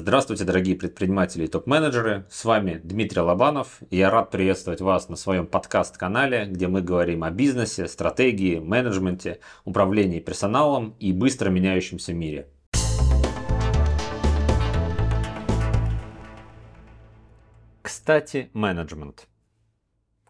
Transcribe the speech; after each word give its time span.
Здравствуйте, 0.00 0.44
дорогие 0.44 0.76
предприниматели 0.76 1.44
и 1.44 1.48
топ-менеджеры. 1.48 2.24
С 2.30 2.44
вами 2.44 2.80
Дмитрий 2.84 3.20
Лобанов. 3.20 3.80
И 3.90 3.96
я 3.96 4.10
рад 4.10 4.30
приветствовать 4.30 4.80
вас 4.80 5.08
на 5.08 5.16
своем 5.16 5.44
подкаст-канале, 5.44 6.46
где 6.46 6.68
мы 6.68 6.82
говорим 6.82 7.24
о 7.24 7.32
бизнесе, 7.32 7.88
стратегии, 7.88 8.60
менеджменте, 8.60 9.40
управлении 9.64 10.20
персоналом 10.20 10.94
и 11.00 11.12
быстро 11.12 11.50
меняющемся 11.50 12.14
мире. 12.14 12.48
Кстати, 17.82 18.50
менеджмент. 18.52 19.26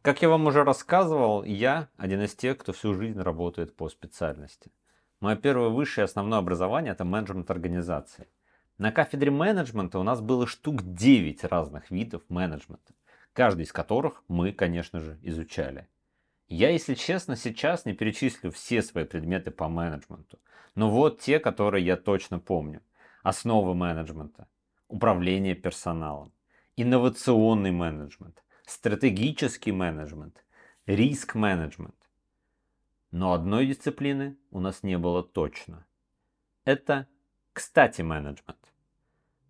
Как 0.01 0.23
я 0.23 0.31
вам 0.31 0.47
уже 0.47 0.65
рассказывал, 0.65 1.45
я 1.45 1.91
один 1.99 2.23
из 2.23 2.35
тех, 2.35 2.57
кто 2.57 2.73
всю 2.73 2.95
жизнь 2.95 3.21
работает 3.21 3.77
по 3.77 3.91
специальности. 3.91 4.73
Мое 5.21 5.37
первое 5.37 5.69
высшее 5.69 6.07
основное 6.07 6.39
образование– 6.39 6.93
это 6.95 7.05
менеджмент 7.05 7.51
организации. 7.51 8.29
На 8.79 8.93
кафедре 8.93 9.33
менеджмента 9.33 9.99
у 9.99 10.05
нас 10.05 10.21
было 10.21 10.47
штук 10.47 10.83
9 10.83 11.43
разных 11.45 11.91
видов 11.91 12.23
менеджмента, 12.29 12.95
каждый 13.33 13.65
из 13.65 13.73
которых 13.73 14.23
мы, 14.29 14.53
конечно 14.53 15.01
же, 15.01 15.19
изучали. 15.23 15.89
Я, 16.47 16.71
если 16.71 16.95
честно, 16.95 17.35
сейчас 17.35 17.85
не 17.87 17.93
перечислю 17.93 18.53
все 18.53 18.83
свои 18.83 19.05
предметы 19.05 19.51
по 19.51 19.69
менеджменту, 19.69 20.39
но 20.77 20.91
вот 20.91 21.21
те, 21.21 21.41
которые 21.41 21.85
я 21.85 21.97
точно 21.97 22.39
помню. 22.39 22.81
Основы 23.25 23.75
менеджмента, 23.75 24.47
управление 24.87 25.57
персоналом, 25.57 26.33
инновационный 26.77 27.73
менеджмент, 27.73 28.45
стратегический 28.65 29.73
менеджмент, 29.73 30.45
риск-менеджмент. 30.87 31.97
Но 33.11 33.33
одной 33.33 33.67
дисциплины 33.67 34.39
у 34.53 34.61
нас 34.61 34.85
не 34.85 34.99
было 34.99 35.25
точно. 35.25 35.85
Это, 36.65 37.09
кстати, 37.53 38.03
менеджмент. 38.03 38.58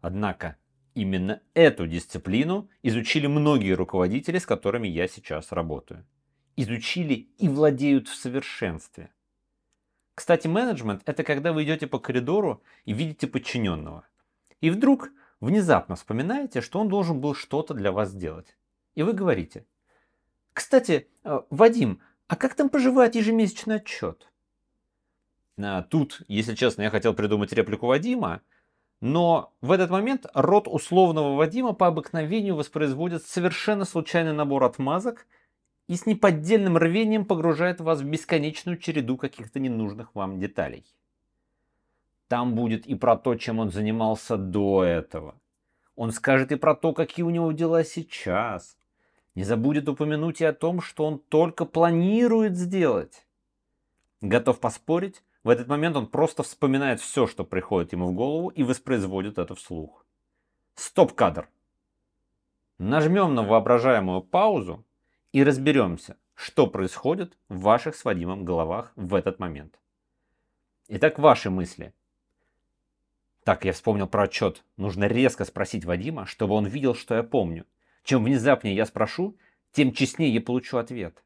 Однако 0.00 0.56
именно 0.94 1.42
эту 1.54 1.86
дисциплину 1.86 2.68
изучили 2.82 3.26
многие 3.26 3.72
руководители, 3.72 4.38
с 4.38 4.46
которыми 4.46 4.88
я 4.88 5.08
сейчас 5.08 5.52
работаю. 5.52 6.06
Изучили 6.56 7.28
и 7.38 7.48
владеют 7.48 8.08
в 8.08 8.14
совершенстве. 8.14 9.10
Кстати, 10.14 10.48
менеджмент– 10.48 11.02
это 11.06 11.22
когда 11.22 11.52
вы 11.52 11.62
идете 11.62 11.86
по 11.86 12.00
коридору 12.00 12.62
и 12.84 12.92
видите 12.92 13.28
подчиненного. 13.28 14.04
И 14.60 14.70
вдруг 14.70 15.10
внезапно 15.40 15.94
вспоминаете, 15.94 16.60
что 16.60 16.80
он 16.80 16.88
должен 16.88 17.20
был 17.20 17.34
что-то 17.34 17.74
для 17.74 17.92
вас 17.92 18.10
сделать. 18.10 18.56
И 18.96 19.02
вы 19.04 19.12
говорите, 19.12 19.64
кстати, 20.52 21.08
э, 21.22 21.40
Вадим, 21.50 22.00
а 22.26 22.34
как 22.34 22.54
там 22.54 22.68
поживает 22.68 23.14
ежемесячный 23.14 23.76
отчет? 23.76 24.28
А 25.56 25.82
тут, 25.82 26.22
если 26.26 26.56
честно, 26.56 26.82
я 26.82 26.90
хотел 26.90 27.14
придумать 27.14 27.52
реплику 27.52 27.86
Вадима, 27.86 28.42
но 29.00 29.54
в 29.60 29.70
этот 29.70 29.90
момент 29.90 30.26
рот 30.34 30.66
условного 30.66 31.36
Вадима 31.36 31.72
по 31.72 31.86
обыкновению 31.86 32.56
воспроизводит 32.56 33.22
совершенно 33.24 33.84
случайный 33.84 34.32
набор 34.32 34.64
отмазок 34.64 35.26
и 35.86 35.94
с 35.94 36.04
неподдельным 36.04 36.76
рвением 36.76 37.24
погружает 37.24 37.80
вас 37.80 38.00
в 38.00 38.04
бесконечную 38.04 38.76
череду 38.76 39.16
каких-то 39.16 39.60
ненужных 39.60 40.14
вам 40.14 40.40
деталей. 40.40 40.84
Там 42.26 42.54
будет 42.54 42.86
и 42.86 42.94
про 42.94 43.16
то, 43.16 43.36
чем 43.36 43.58
он 43.58 43.70
занимался 43.70 44.36
до 44.36 44.84
этого. 44.84 45.40
Он 45.94 46.12
скажет 46.12 46.52
и 46.52 46.56
про 46.56 46.74
то, 46.74 46.92
какие 46.92 47.24
у 47.24 47.30
него 47.30 47.50
дела 47.52 47.84
сейчас. 47.84 48.76
Не 49.34 49.44
забудет 49.44 49.88
упомянуть 49.88 50.40
и 50.40 50.44
о 50.44 50.52
том, 50.52 50.80
что 50.80 51.04
он 51.06 51.20
только 51.20 51.64
планирует 51.64 52.56
сделать. 52.56 53.26
Готов 54.20 54.58
поспорить, 54.58 55.22
в 55.48 55.50
этот 55.50 55.66
момент 55.66 55.96
он 55.96 56.06
просто 56.06 56.42
вспоминает 56.42 57.00
все, 57.00 57.26
что 57.26 57.42
приходит 57.42 57.92
ему 57.92 58.08
в 58.08 58.12
голову 58.12 58.50
и 58.50 58.62
воспроизводит 58.62 59.38
это 59.38 59.54
вслух. 59.54 60.04
Стоп-кадр. 60.74 61.48
Нажмем 62.76 63.34
на 63.34 63.42
воображаемую 63.42 64.20
паузу 64.20 64.84
и 65.32 65.42
разберемся, 65.42 66.18
что 66.34 66.66
происходит 66.66 67.38
в 67.48 67.60
ваших 67.60 67.96
с 67.96 68.04
Вадимом 68.04 68.44
головах 68.44 68.92
в 68.94 69.14
этот 69.14 69.38
момент. 69.38 69.78
Итак, 70.88 71.18
ваши 71.18 71.48
мысли. 71.48 71.94
Так, 73.42 73.64
я 73.64 73.72
вспомнил 73.72 74.06
про 74.06 74.24
отчет. 74.24 74.62
Нужно 74.76 75.04
резко 75.04 75.46
спросить 75.46 75.86
Вадима, 75.86 76.26
чтобы 76.26 76.56
он 76.56 76.66
видел, 76.66 76.94
что 76.94 77.14
я 77.14 77.22
помню. 77.22 77.64
Чем 78.04 78.22
внезапнее 78.22 78.76
я 78.76 78.84
спрошу, 78.84 79.38
тем 79.72 79.94
честнее 79.94 80.34
я 80.34 80.42
получу 80.42 80.76
ответ. 80.76 81.24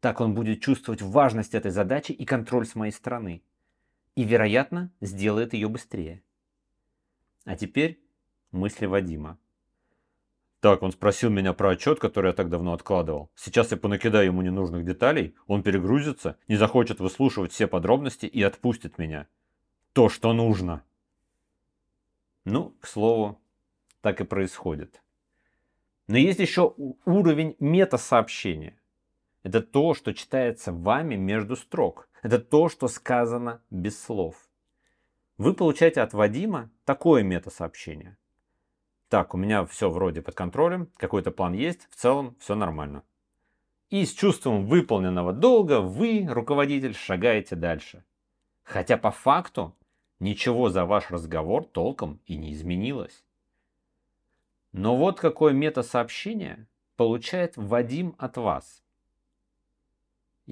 Так 0.00 0.22
он 0.22 0.32
будет 0.32 0.62
чувствовать 0.62 1.02
важность 1.02 1.54
этой 1.54 1.70
задачи 1.70 2.12
и 2.12 2.24
контроль 2.24 2.64
с 2.64 2.74
моей 2.74 2.92
стороны 2.92 3.42
и, 4.20 4.24
вероятно, 4.24 4.92
сделает 5.00 5.54
ее 5.54 5.68
быстрее. 5.70 6.22
А 7.46 7.56
теперь 7.56 7.98
мысли 8.50 8.84
Вадима. 8.84 9.38
Так, 10.60 10.82
он 10.82 10.92
спросил 10.92 11.30
меня 11.30 11.54
про 11.54 11.70
отчет, 11.70 11.98
который 11.98 12.26
я 12.26 12.32
так 12.34 12.50
давно 12.50 12.74
откладывал. 12.74 13.30
Сейчас 13.34 13.70
я 13.70 13.78
понакидаю 13.78 14.26
ему 14.26 14.42
ненужных 14.42 14.84
деталей, 14.84 15.34
он 15.46 15.62
перегрузится, 15.62 16.36
не 16.48 16.56
захочет 16.56 17.00
выслушивать 17.00 17.52
все 17.52 17.66
подробности 17.66 18.26
и 18.26 18.42
отпустит 18.42 18.98
меня. 18.98 19.26
То, 19.94 20.10
что 20.10 20.34
нужно. 20.34 20.84
Ну, 22.44 22.76
к 22.78 22.86
слову, 22.86 23.40
так 24.02 24.20
и 24.20 24.24
происходит. 24.24 25.00
Но 26.08 26.18
есть 26.18 26.40
еще 26.40 26.74
уровень 27.06 27.56
метасообщения. 27.58 28.78
Это 29.42 29.62
то, 29.62 29.94
что 29.94 30.12
читается 30.12 30.74
вами 30.74 31.14
между 31.14 31.56
строк. 31.56 32.09
Это 32.22 32.38
то, 32.38 32.68
что 32.68 32.88
сказано 32.88 33.62
без 33.70 34.00
слов. 34.00 34.36
Вы 35.38 35.54
получаете 35.54 36.02
от 36.02 36.12
Вадима 36.12 36.70
такое 36.84 37.22
метасообщение. 37.22 38.18
Так, 39.08 39.34
у 39.34 39.38
меня 39.38 39.64
все 39.64 39.90
вроде 39.90 40.22
под 40.22 40.34
контролем, 40.34 40.90
какой-то 40.96 41.30
план 41.30 41.54
есть, 41.54 41.88
в 41.90 41.96
целом 41.96 42.36
все 42.38 42.54
нормально. 42.54 43.02
И 43.88 44.04
с 44.04 44.12
чувством 44.12 44.66
выполненного 44.66 45.32
долга 45.32 45.80
вы, 45.80 46.26
руководитель, 46.28 46.94
шагаете 46.94 47.56
дальше. 47.56 48.04
Хотя 48.62 48.96
по 48.98 49.10
факту 49.10 49.74
ничего 50.20 50.68
за 50.68 50.84
ваш 50.84 51.10
разговор 51.10 51.64
толком 51.64 52.20
и 52.26 52.36
не 52.36 52.52
изменилось. 52.52 53.24
Но 54.72 54.96
вот 54.96 55.18
какое 55.18 55.52
метасообщение 55.52 56.68
получает 56.96 57.56
Вадим 57.56 58.14
от 58.18 58.36
вас. 58.36 58.84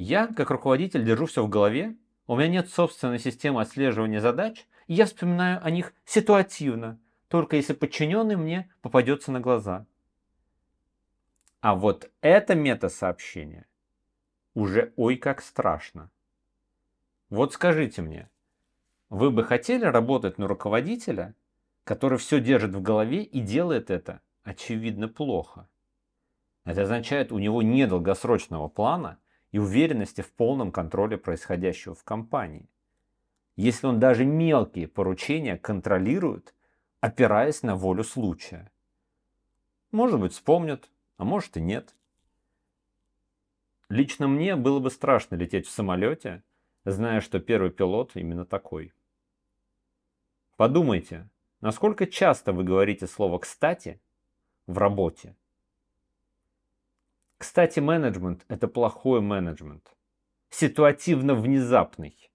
Я, 0.00 0.28
как 0.28 0.50
руководитель, 0.50 1.04
держу 1.04 1.26
все 1.26 1.44
в 1.44 1.48
голове, 1.48 1.96
у 2.28 2.36
меня 2.36 2.46
нет 2.46 2.70
собственной 2.70 3.18
системы 3.18 3.62
отслеживания 3.62 4.20
задач, 4.20 4.64
и 4.86 4.94
я 4.94 5.06
вспоминаю 5.06 5.58
о 5.60 5.70
них 5.70 5.92
ситуативно, 6.04 7.00
только 7.26 7.56
если 7.56 7.72
подчиненный 7.72 8.36
мне 8.36 8.72
попадется 8.80 9.32
на 9.32 9.40
глаза. 9.40 9.86
А 11.60 11.74
вот 11.74 12.12
это 12.20 12.54
мета-сообщение 12.54 13.66
уже 14.54 14.92
ой 14.94 15.16
как 15.16 15.42
страшно. 15.42 16.12
Вот 17.28 17.54
скажите 17.54 18.00
мне, 18.00 18.30
вы 19.10 19.32
бы 19.32 19.42
хотели 19.42 19.84
работать 19.84 20.38
на 20.38 20.46
руководителя, 20.46 21.34
который 21.82 22.18
все 22.18 22.40
держит 22.40 22.72
в 22.72 22.82
голове 22.82 23.24
и 23.24 23.40
делает 23.40 23.90
это, 23.90 24.20
очевидно, 24.44 25.08
плохо? 25.08 25.68
Это 26.64 26.82
означает, 26.82 27.32
у 27.32 27.40
него 27.40 27.62
нет 27.62 27.88
долгосрочного 27.88 28.68
плана– 28.68 29.18
и 29.52 29.58
уверенности 29.58 30.20
в 30.20 30.32
полном 30.32 30.72
контроле 30.72 31.16
происходящего 31.16 31.94
в 31.94 32.04
компании. 32.04 32.68
Если 33.56 33.86
он 33.86 33.98
даже 33.98 34.24
мелкие 34.24 34.86
поручения 34.86 35.56
контролирует, 35.56 36.54
опираясь 37.00 37.62
на 37.62 37.76
волю 37.76 38.04
случая. 38.04 38.70
Может 39.90 40.20
быть, 40.20 40.32
вспомнят, 40.32 40.90
а 41.16 41.24
может 41.24 41.56
и 41.56 41.60
нет. 41.60 41.94
Лично 43.88 44.28
мне 44.28 44.54
было 44.54 44.80
бы 44.80 44.90
страшно 44.90 45.36
лететь 45.36 45.66
в 45.66 45.70
самолете, 45.70 46.42
зная, 46.84 47.20
что 47.20 47.40
первый 47.40 47.70
пилот 47.70 48.12
именно 48.14 48.44
такой. 48.44 48.92
Подумайте, 50.56 51.28
насколько 51.60 52.06
часто 52.06 52.52
вы 52.52 52.64
говорите 52.64 53.06
слово 53.06 53.38
«кстати» 53.38 54.00
в 54.66 54.76
работе 54.76 55.36
кстати, 57.38 57.80
менеджмент– 57.80 58.44
это 58.48 58.68
плохой 58.68 59.20
менеджмент. 59.20 59.96
Ситуативно-внезапный. 60.50 62.30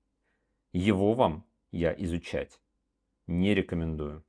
Его 0.72 1.14
вам 1.14 1.46
я 1.72 1.94
изучать 1.94 2.60
не 3.28 3.54
рекомендую. 3.54 4.24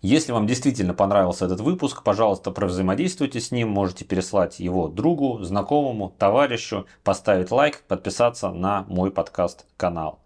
Если 0.00 0.30
вам 0.30 0.46
действительно 0.46 0.94
понравился 0.94 1.46
этот 1.46 1.60
выпуск, 1.60 2.04
пожалуйста, 2.04 2.52
провзаимодействуйте 2.52 3.40
с 3.40 3.50
ним. 3.50 3.70
Можете 3.70 4.04
переслать 4.04 4.60
его 4.60 4.88
другу, 4.88 5.42
знакомому, 5.42 6.10
товарищу, 6.10 6.86
поставить 7.02 7.50
лайк, 7.50 7.82
подписаться 7.88 8.50
на 8.50 8.84
мой 8.84 9.10
подкаст-канал. 9.10 10.20